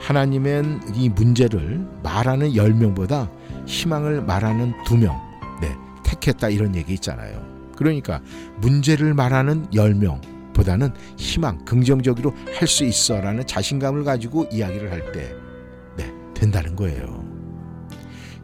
하나님은 0.00 0.94
이 0.94 1.08
문제를 1.08 1.86
말하는 2.02 2.50
10명보다 2.52 3.30
희망을 3.66 4.22
말하는 4.22 4.74
2명, 4.84 5.18
네, 5.62 5.74
택했다 6.02 6.50
이런 6.50 6.74
얘기 6.74 6.92
있잖아요. 6.94 7.53
그러니까 7.76 8.20
문제를 8.58 9.14
말하는 9.14 9.66
10명 9.70 10.20
보다는 10.52 10.92
희망, 11.16 11.64
긍정적으로 11.64 12.32
할 12.56 12.68
수 12.68 12.84
있어 12.84 13.20
라는 13.20 13.44
자신감을 13.46 14.04
가지고 14.04 14.46
이야기를 14.52 14.92
할 14.92 15.12
때, 15.12 15.34
네, 15.96 16.12
된다는 16.34 16.76
거예요. 16.76 17.24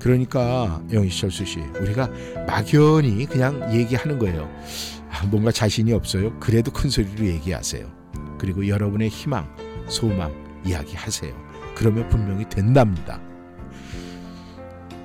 그러니까, 0.00 0.82
영희철수 0.92 1.44
씨, 1.44 1.60
우리가 1.80 2.10
막연히 2.46 3.26
그냥 3.26 3.72
얘기하는 3.72 4.18
거예요. 4.18 4.50
아, 5.10 5.24
뭔가 5.26 5.52
자신이 5.52 5.92
없어요. 5.92 6.36
그래도 6.40 6.70
큰 6.72 6.90
소리로 6.90 7.26
얘기하세요. 7.26 7.86
그리고 8.38 8.66
여러분의 8.66 9.08
희망, 9.08 9.46
소망 9.88 10.32
이야기하세요. 10.66 11.32
그러면 11.74 12.08
분명히 12.08 12.48
된답니다. 12.48 13.20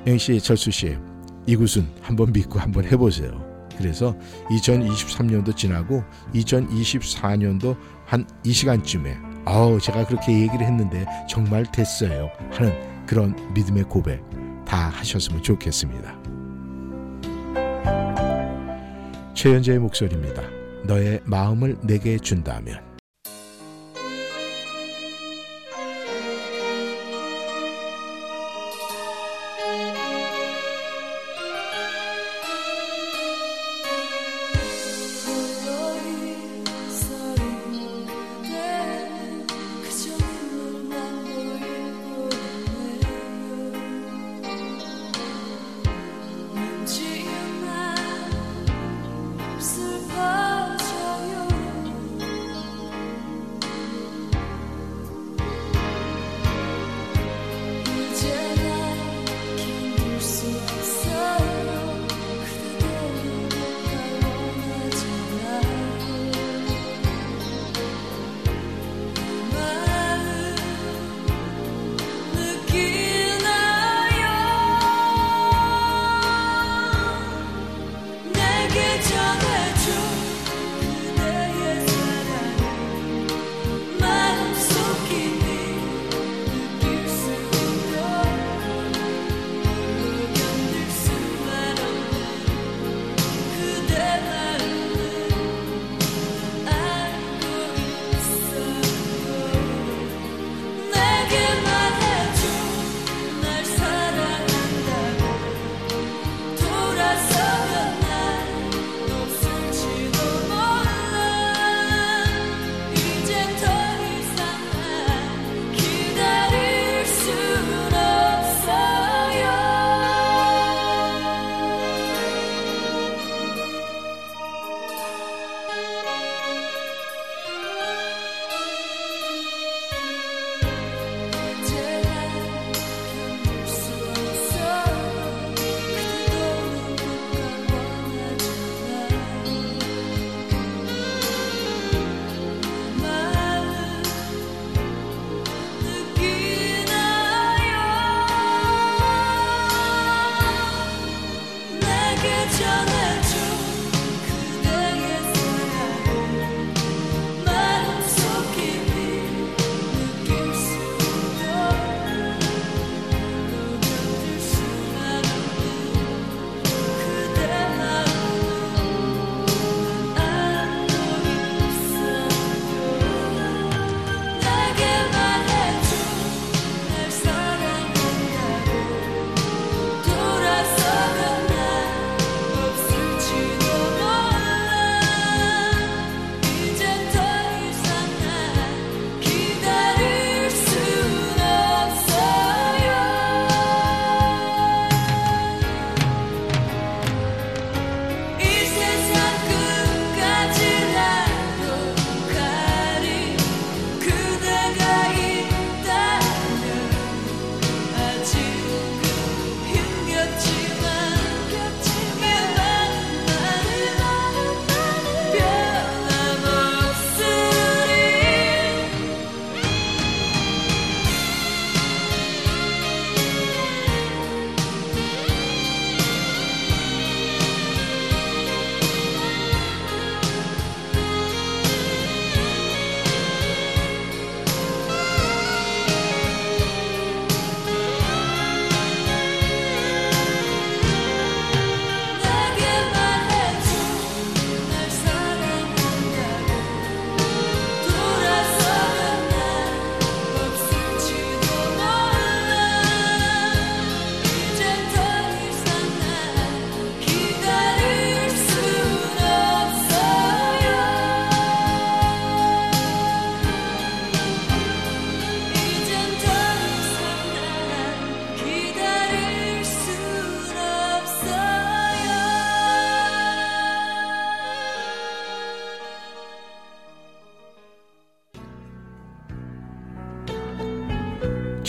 영희 0.08 0.18
씨, 0.18 0.40
철수 0.40 0.72
씨, 0.72 0.98
이곳은 1.46 1.88
한번 2.02 2.32
믿고 2.32 2.58
한번 2.60 2.86
해보세요. 2.86 3.45
그래서 3.78 4.16
2023년도 4.50 5.56
지나고 5.56 6.04
2024년도 6.34 7.76
한 8.06 8.26
이 8.44 8.52
시간쯤에 8.52 9.18
아우 9.46 9.80
제가 9.80 10.06
그렇게 10.06 10.32
얘기를 10.34 10.66
했는데 10.66 11.06
정말 11.30 11.66
됐어요 11.72 12.30
하는 12.52 13.06
그런 13.06 13.36
믿음의 13.54 13.84
고백 13.86 14.24
다 14.66 14.90
하셨으면 14.90 15.42
좋겠습니다. 15.44 16.16
최연재의 19.34 19.80
목소리입니다. 19.80 20.42
너의 20.86 21.22
마음을 21.26 21.78
내게 21.84 22.18
준다면 22.18 22.95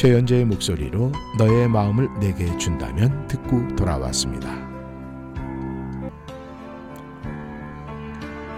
최연재의 0.06 0.44
목소리로 0.44 1.10
너의 1.36 1.68
마음을 1.68 2.08
내게 2.20 2.56
준다면 2.58 3.26
듣고 3.26 3.74
돌아왔습니다. 3.74 4.48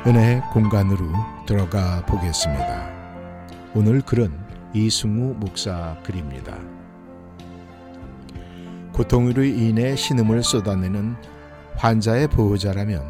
은혜의 0.07 0.43
공간으로 0.53 1.07
들어가 1.47 2.05
보겠습니다. 2.05 2.91
오늘 3.75 4.03
글은 4.03 4.31
이승우 4.75 5.37
목사 5.39 5.97
글입니다. 6.05 6.55
고통으로 8.93 9.43
인해 9.43 9.97
신음을 9.97 10.43
쏟아내는 10.43 11.17
환자의 11.77 12.29
보호자라면 12.29 13.03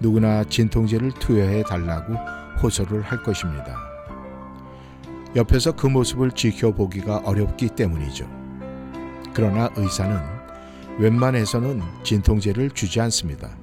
누구나 0.00 0.42
진통제를 0.44 1.12
투여해 1.20 1.64
달라고 1.64 2.14
호소를 2.62 3.02
할 3.02 3.22
것입니다. 3.22 3.91
옆에서 5.34 5.72
그 5.72 5.86
모습을 5.86 6.32
지켜보기가 6.32 7.22
어렵기 7.24 7.70
때문이죠. 7.70 8.28
그러나 9.32 9.70
의사는 9.76 10.18
웬만해서는 10.98 11.80
진통제를 12.02 12.70
주지 12.70 13.00
않습니다. 13.00 13.56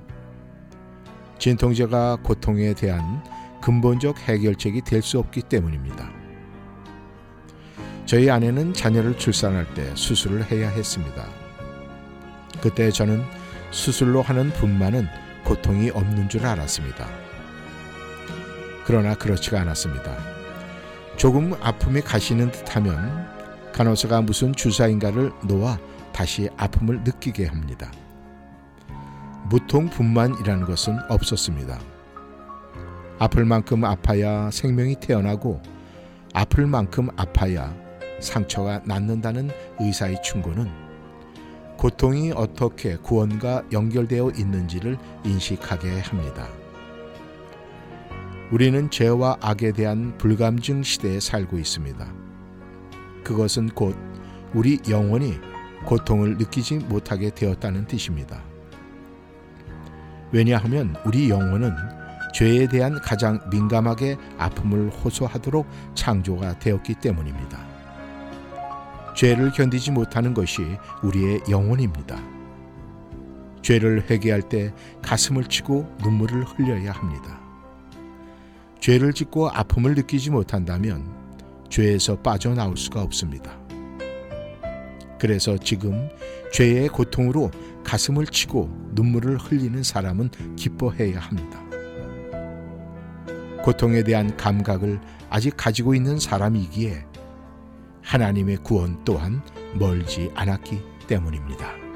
진통제가 1.38 2.17
고통에 2.24 2.74
대한 2.74 3.24
근본적 3.61 4.20
해결책이 4.20 4.82
될 4.82 5.01
수 5.01 5.20
없기 5.20 5.43
때문입니다. 5.43 6.09
저희 8.05 8.30
아내는 8.32 8.74
자녀를 8.74 9.17
출산할 9.17 9.72
때 9.76 9.95
수술을 9.95 10.49
해야 10.51 10.70
했습니다. 10.70 11.24
그때 12.61 12.89
저는 12.89 13.24
수술로 13.70 14.24
하는 14.24 14.49
분만은 14.53 15.07
고통이 15.45 15.91
없는 15.91 16.30
줄 16.30 16.45
알았습니다. 16.45 17.07
그러나 18.86 19.13
그렇지가 19.13 19.61
않았습니다. 19.61 20.39
조금 21.20 21.53
아픔이 21.59 21.99
가시는 21.99 22.49
듯하면 22.49 23.28
간호사가 23.74 24.22
무슨 24.22 24.53
주사인가를 24.53 25.34
놓아 25.43 25.78
다시 26.13 26.47
아픔을 26.55 27.01
느끼게 27.03 27.45
합니다. 27.45 27.91
무통 29.49 29.89
분만이라는 29.89 30.65
것은 30.65 30.97
없었습니다. 31.09 31.78
아플 33.20 33.43
만큼 33.43 33.84
아파야 33.84 34.49
생명이 34.49 34.95
태어나고 35.01 35.61
아플 36.34 36.65
만큼 36.65 37.09
아파야 37.17 37.76
상처가 38.22 38.80
낫는다는 38.86 39.49
의사의 39.78 40.22
충고는 40.24 40.72
고통이 41.76 42.32
어떻게 42.32 42.95
구원과 42.95 43.63
연결되어 43.74 44.32
있는지를 44.38 44.97
인식하게 45.26 45.99
합니다. 45.99 46.47
우리는 48.52 48.89
죄와 48.89 49.38
악에 49.41 49.74
대한 49.74 50.18
불감증 50.18 50.82
시대에 50.82 51.20
살고 51.20 51.60
있습니다. 51.60 52.04
그것은 53.24 53.70
곧 53.70 53.95
우리 54.56 54.80
영혼이 54.89 55.36
고통을 55.86 56.38
느끼지 56.38 56.80
못하게 56.89 57.30
되었다는 57.30 57.86
뜻입니다. 57.86 58.41
왜냐하면 60.32 60.95
우리 61.06 61.30
영혼은 61.30 61.72
죄에 62.34 62.68
대한 62.68 63.00
가장 63.02 63.39
민감하게 63.52 64.18
아픔을 64.39 64.89
호소하도록 64.89 65.68
창조가 65.93 66.58
되었기 66.58 66.95
때문입니다. 66.95 67.64
죄를 69.16 69.52
견디지 69.52 69.91
못하는 69.91 70.34
것이 70.34 70.64
우리의 71.04 71.41
영혼입니다. 71.50 72.20
죄를 73.62 74.10
회개할 74.10 74.41
때 74.41 74.74
가슴을 75.04 75.45
치고 75.45 75.97
눈물을 76.02 76.45
흘려야 76.45 76.93
합니다. 76.93 77.39
죄를 78.80 79.14
짓고 79.14 79.50
아픔을 79.50 79.96
느끼지 79.96 80.30
못한다면 80.32 81.04
죄에서 81.70 82.18
빠져나올 82.18 82.78
수가 82.78 83.02
없습니다. 83.02 83.58
그래서 85.20 85.58
지금 85.58 86.10
죄의 86.54 86.90
고통으로 86.90 87.52
가슴을 87.84 88.26
치고 88.28 88.70
눈물을 88.94 89.38
흘리는 89.38 89.84
사람은 89.84 90.30
기뻐해야 90.56 91.20
합니다. 91.20 91.60
고통에 93.64 94.04
대한 94.04 94.36
감각을 94.38 95.00
아직 95.30 95.56
가지고 95.58 95.94
있는 95.94 96.18
사람이기에 96.18 97.06
하나님의 98.02 98.58
구원 98.64 99.04
또한 99.04 99.42
멀지 99.76 100.32
않았기 100.34 100.82
때문입니다. 101.08 101.89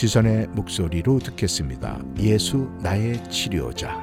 지선의 0.00 0.46
목소리로 0.52 1.18
듣겠습니다. 1.18 2.00
예수 2.20 2.70
나의 2.82 3.22
치료자. 3.28 4.00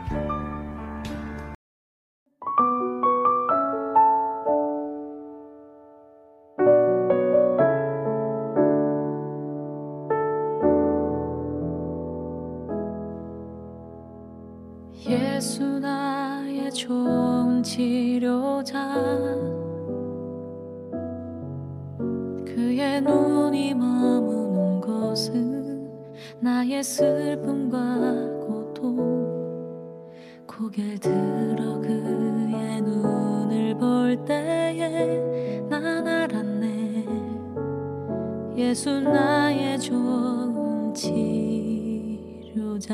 예수 15.10 15.80
나의 15.80 16.72
좋은 16.72 17.64
치료자 17.64 19.27
나의 26.78 26.84
슬픔과 26.84 27.78
고통. 28.46 30.06
고개를 30.46 31.00
들어 31.00 31.80
그의 31.80 32.82
눈을 32.82 33.76
볼 33.76 34.24
때에 34.26 35.60
난 35.70 36.08
알았네. 36.08 37.06
예수 38.58 39.00
나의 39.02 39.80
좋은 39.80 40.94
치료자 42.54 42.94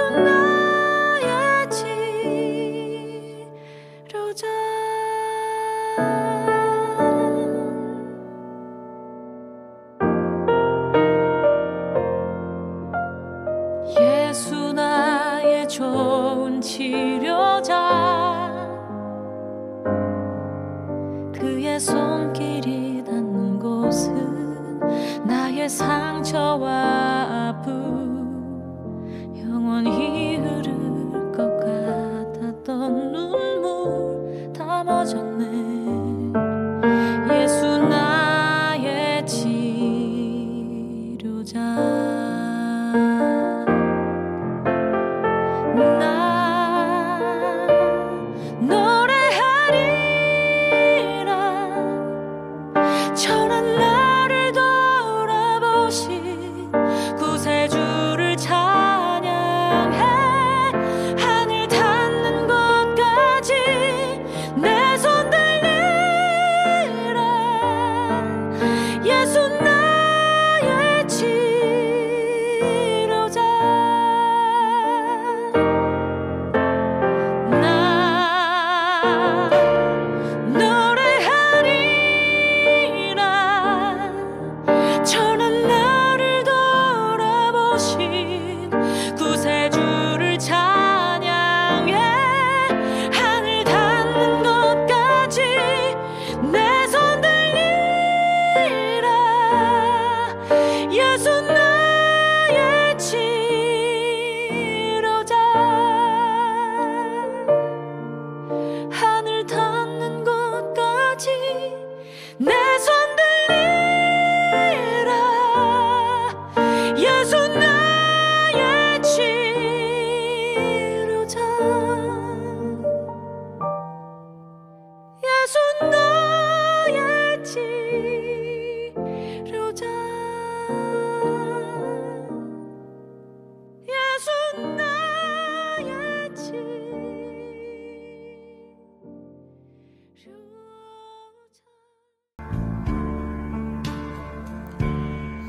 예수 0.00 0.29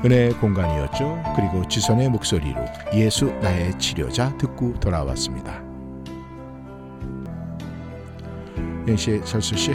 은혜의 0.04 0.32
공간이었죠. 0.34 1.22
그리고 1.36 1.66
지선의 1.68 2.08
목소리로 2.08 2.64
예수 2.92 3.26
나의 3.40 3.78
치료자 3.78 4.36
듣고 4.36 4.74
돌아왔습니다. 4.80 5.62
영 8.88 8.96
씨, 8.96 9.20
철수 9.24 9.56
씨, 9.56 9.72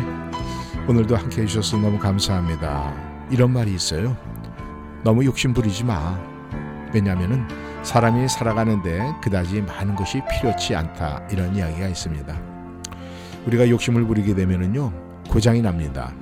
오늘도 0.85 1.15
함께 1.15 1.43
해주셔서 1.43 1.77
너무 1.77 1.97
감사합니다. 1.97 2.93
이런 3.31 3.51
말이 3.51 3.73
있어요. 3.73 4.17
너무 5.03 5.23
욕심 5.23 5.53
부리지 5.53 5.85
마. 5.85 6.19
왜냐하면은 6.93 7.47
사람이 7.83 8.27
살아가는데 8.27 9.13
그다지 9.23 9.61
많은 9.61 9.95
것이 9.95 10.21
필요치 10.29 10.75
않다 10.75 11.25
이런 11.31 11.55
이야기가 11.55 11.87
있습니다. 11.87 12.37
우리가 13.45 13.69
욕심을 13.69 14.05
부리게 14.05 14.35
되면은요 14.35 14.91
고장이 15.29 15.61
납니다. 15.61 16.13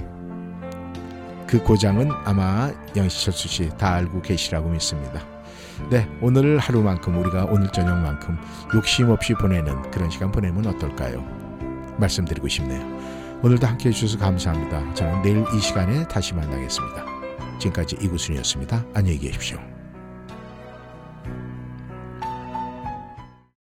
그 1.47 1.61
고장은 1.63 2.09
아마 2.25 2.71
영시철수 2.95 3.47
씨 3.47 3.69
다 3.77 3.93
알고 3.95 4.21
계시라고 4.21 4.69
믿습니다. 4.69 5.21
네, 5.89 6.07
오늘 6.21 6.57
하루만큼 6.57 7.17
우리가 7.19 7.45
오늘 7.45 7.69
저녁만큼 7.71 8.37
욕심 8.75 9.09
없이 9.09 9.33
보내는 9.33 9.91
그런 9.91 10.09
시간 10.09 10.31
보내면 10.31 10.65
어떨까요? 10.67 11.23
말씀드리고 11.97 12.47
싶네요. 12.47 12.81
오늘도 13.43 13.67
함께 13.67 13.89
해주셔서 13.89 14.17
감사합니다. 14.23 14.93
저는 14.93 15.21
내일 15.21 15.45
이 15.55 15.59
시간에 15.59 16.07
다시 16.07 16.33
만나겠습니다. 16.33 17.05
지금까지 17.59 17.97
이구순이었습니다. 18.01 18.85
안녕히 18.93 19.19
계십시오. 19.19 19.74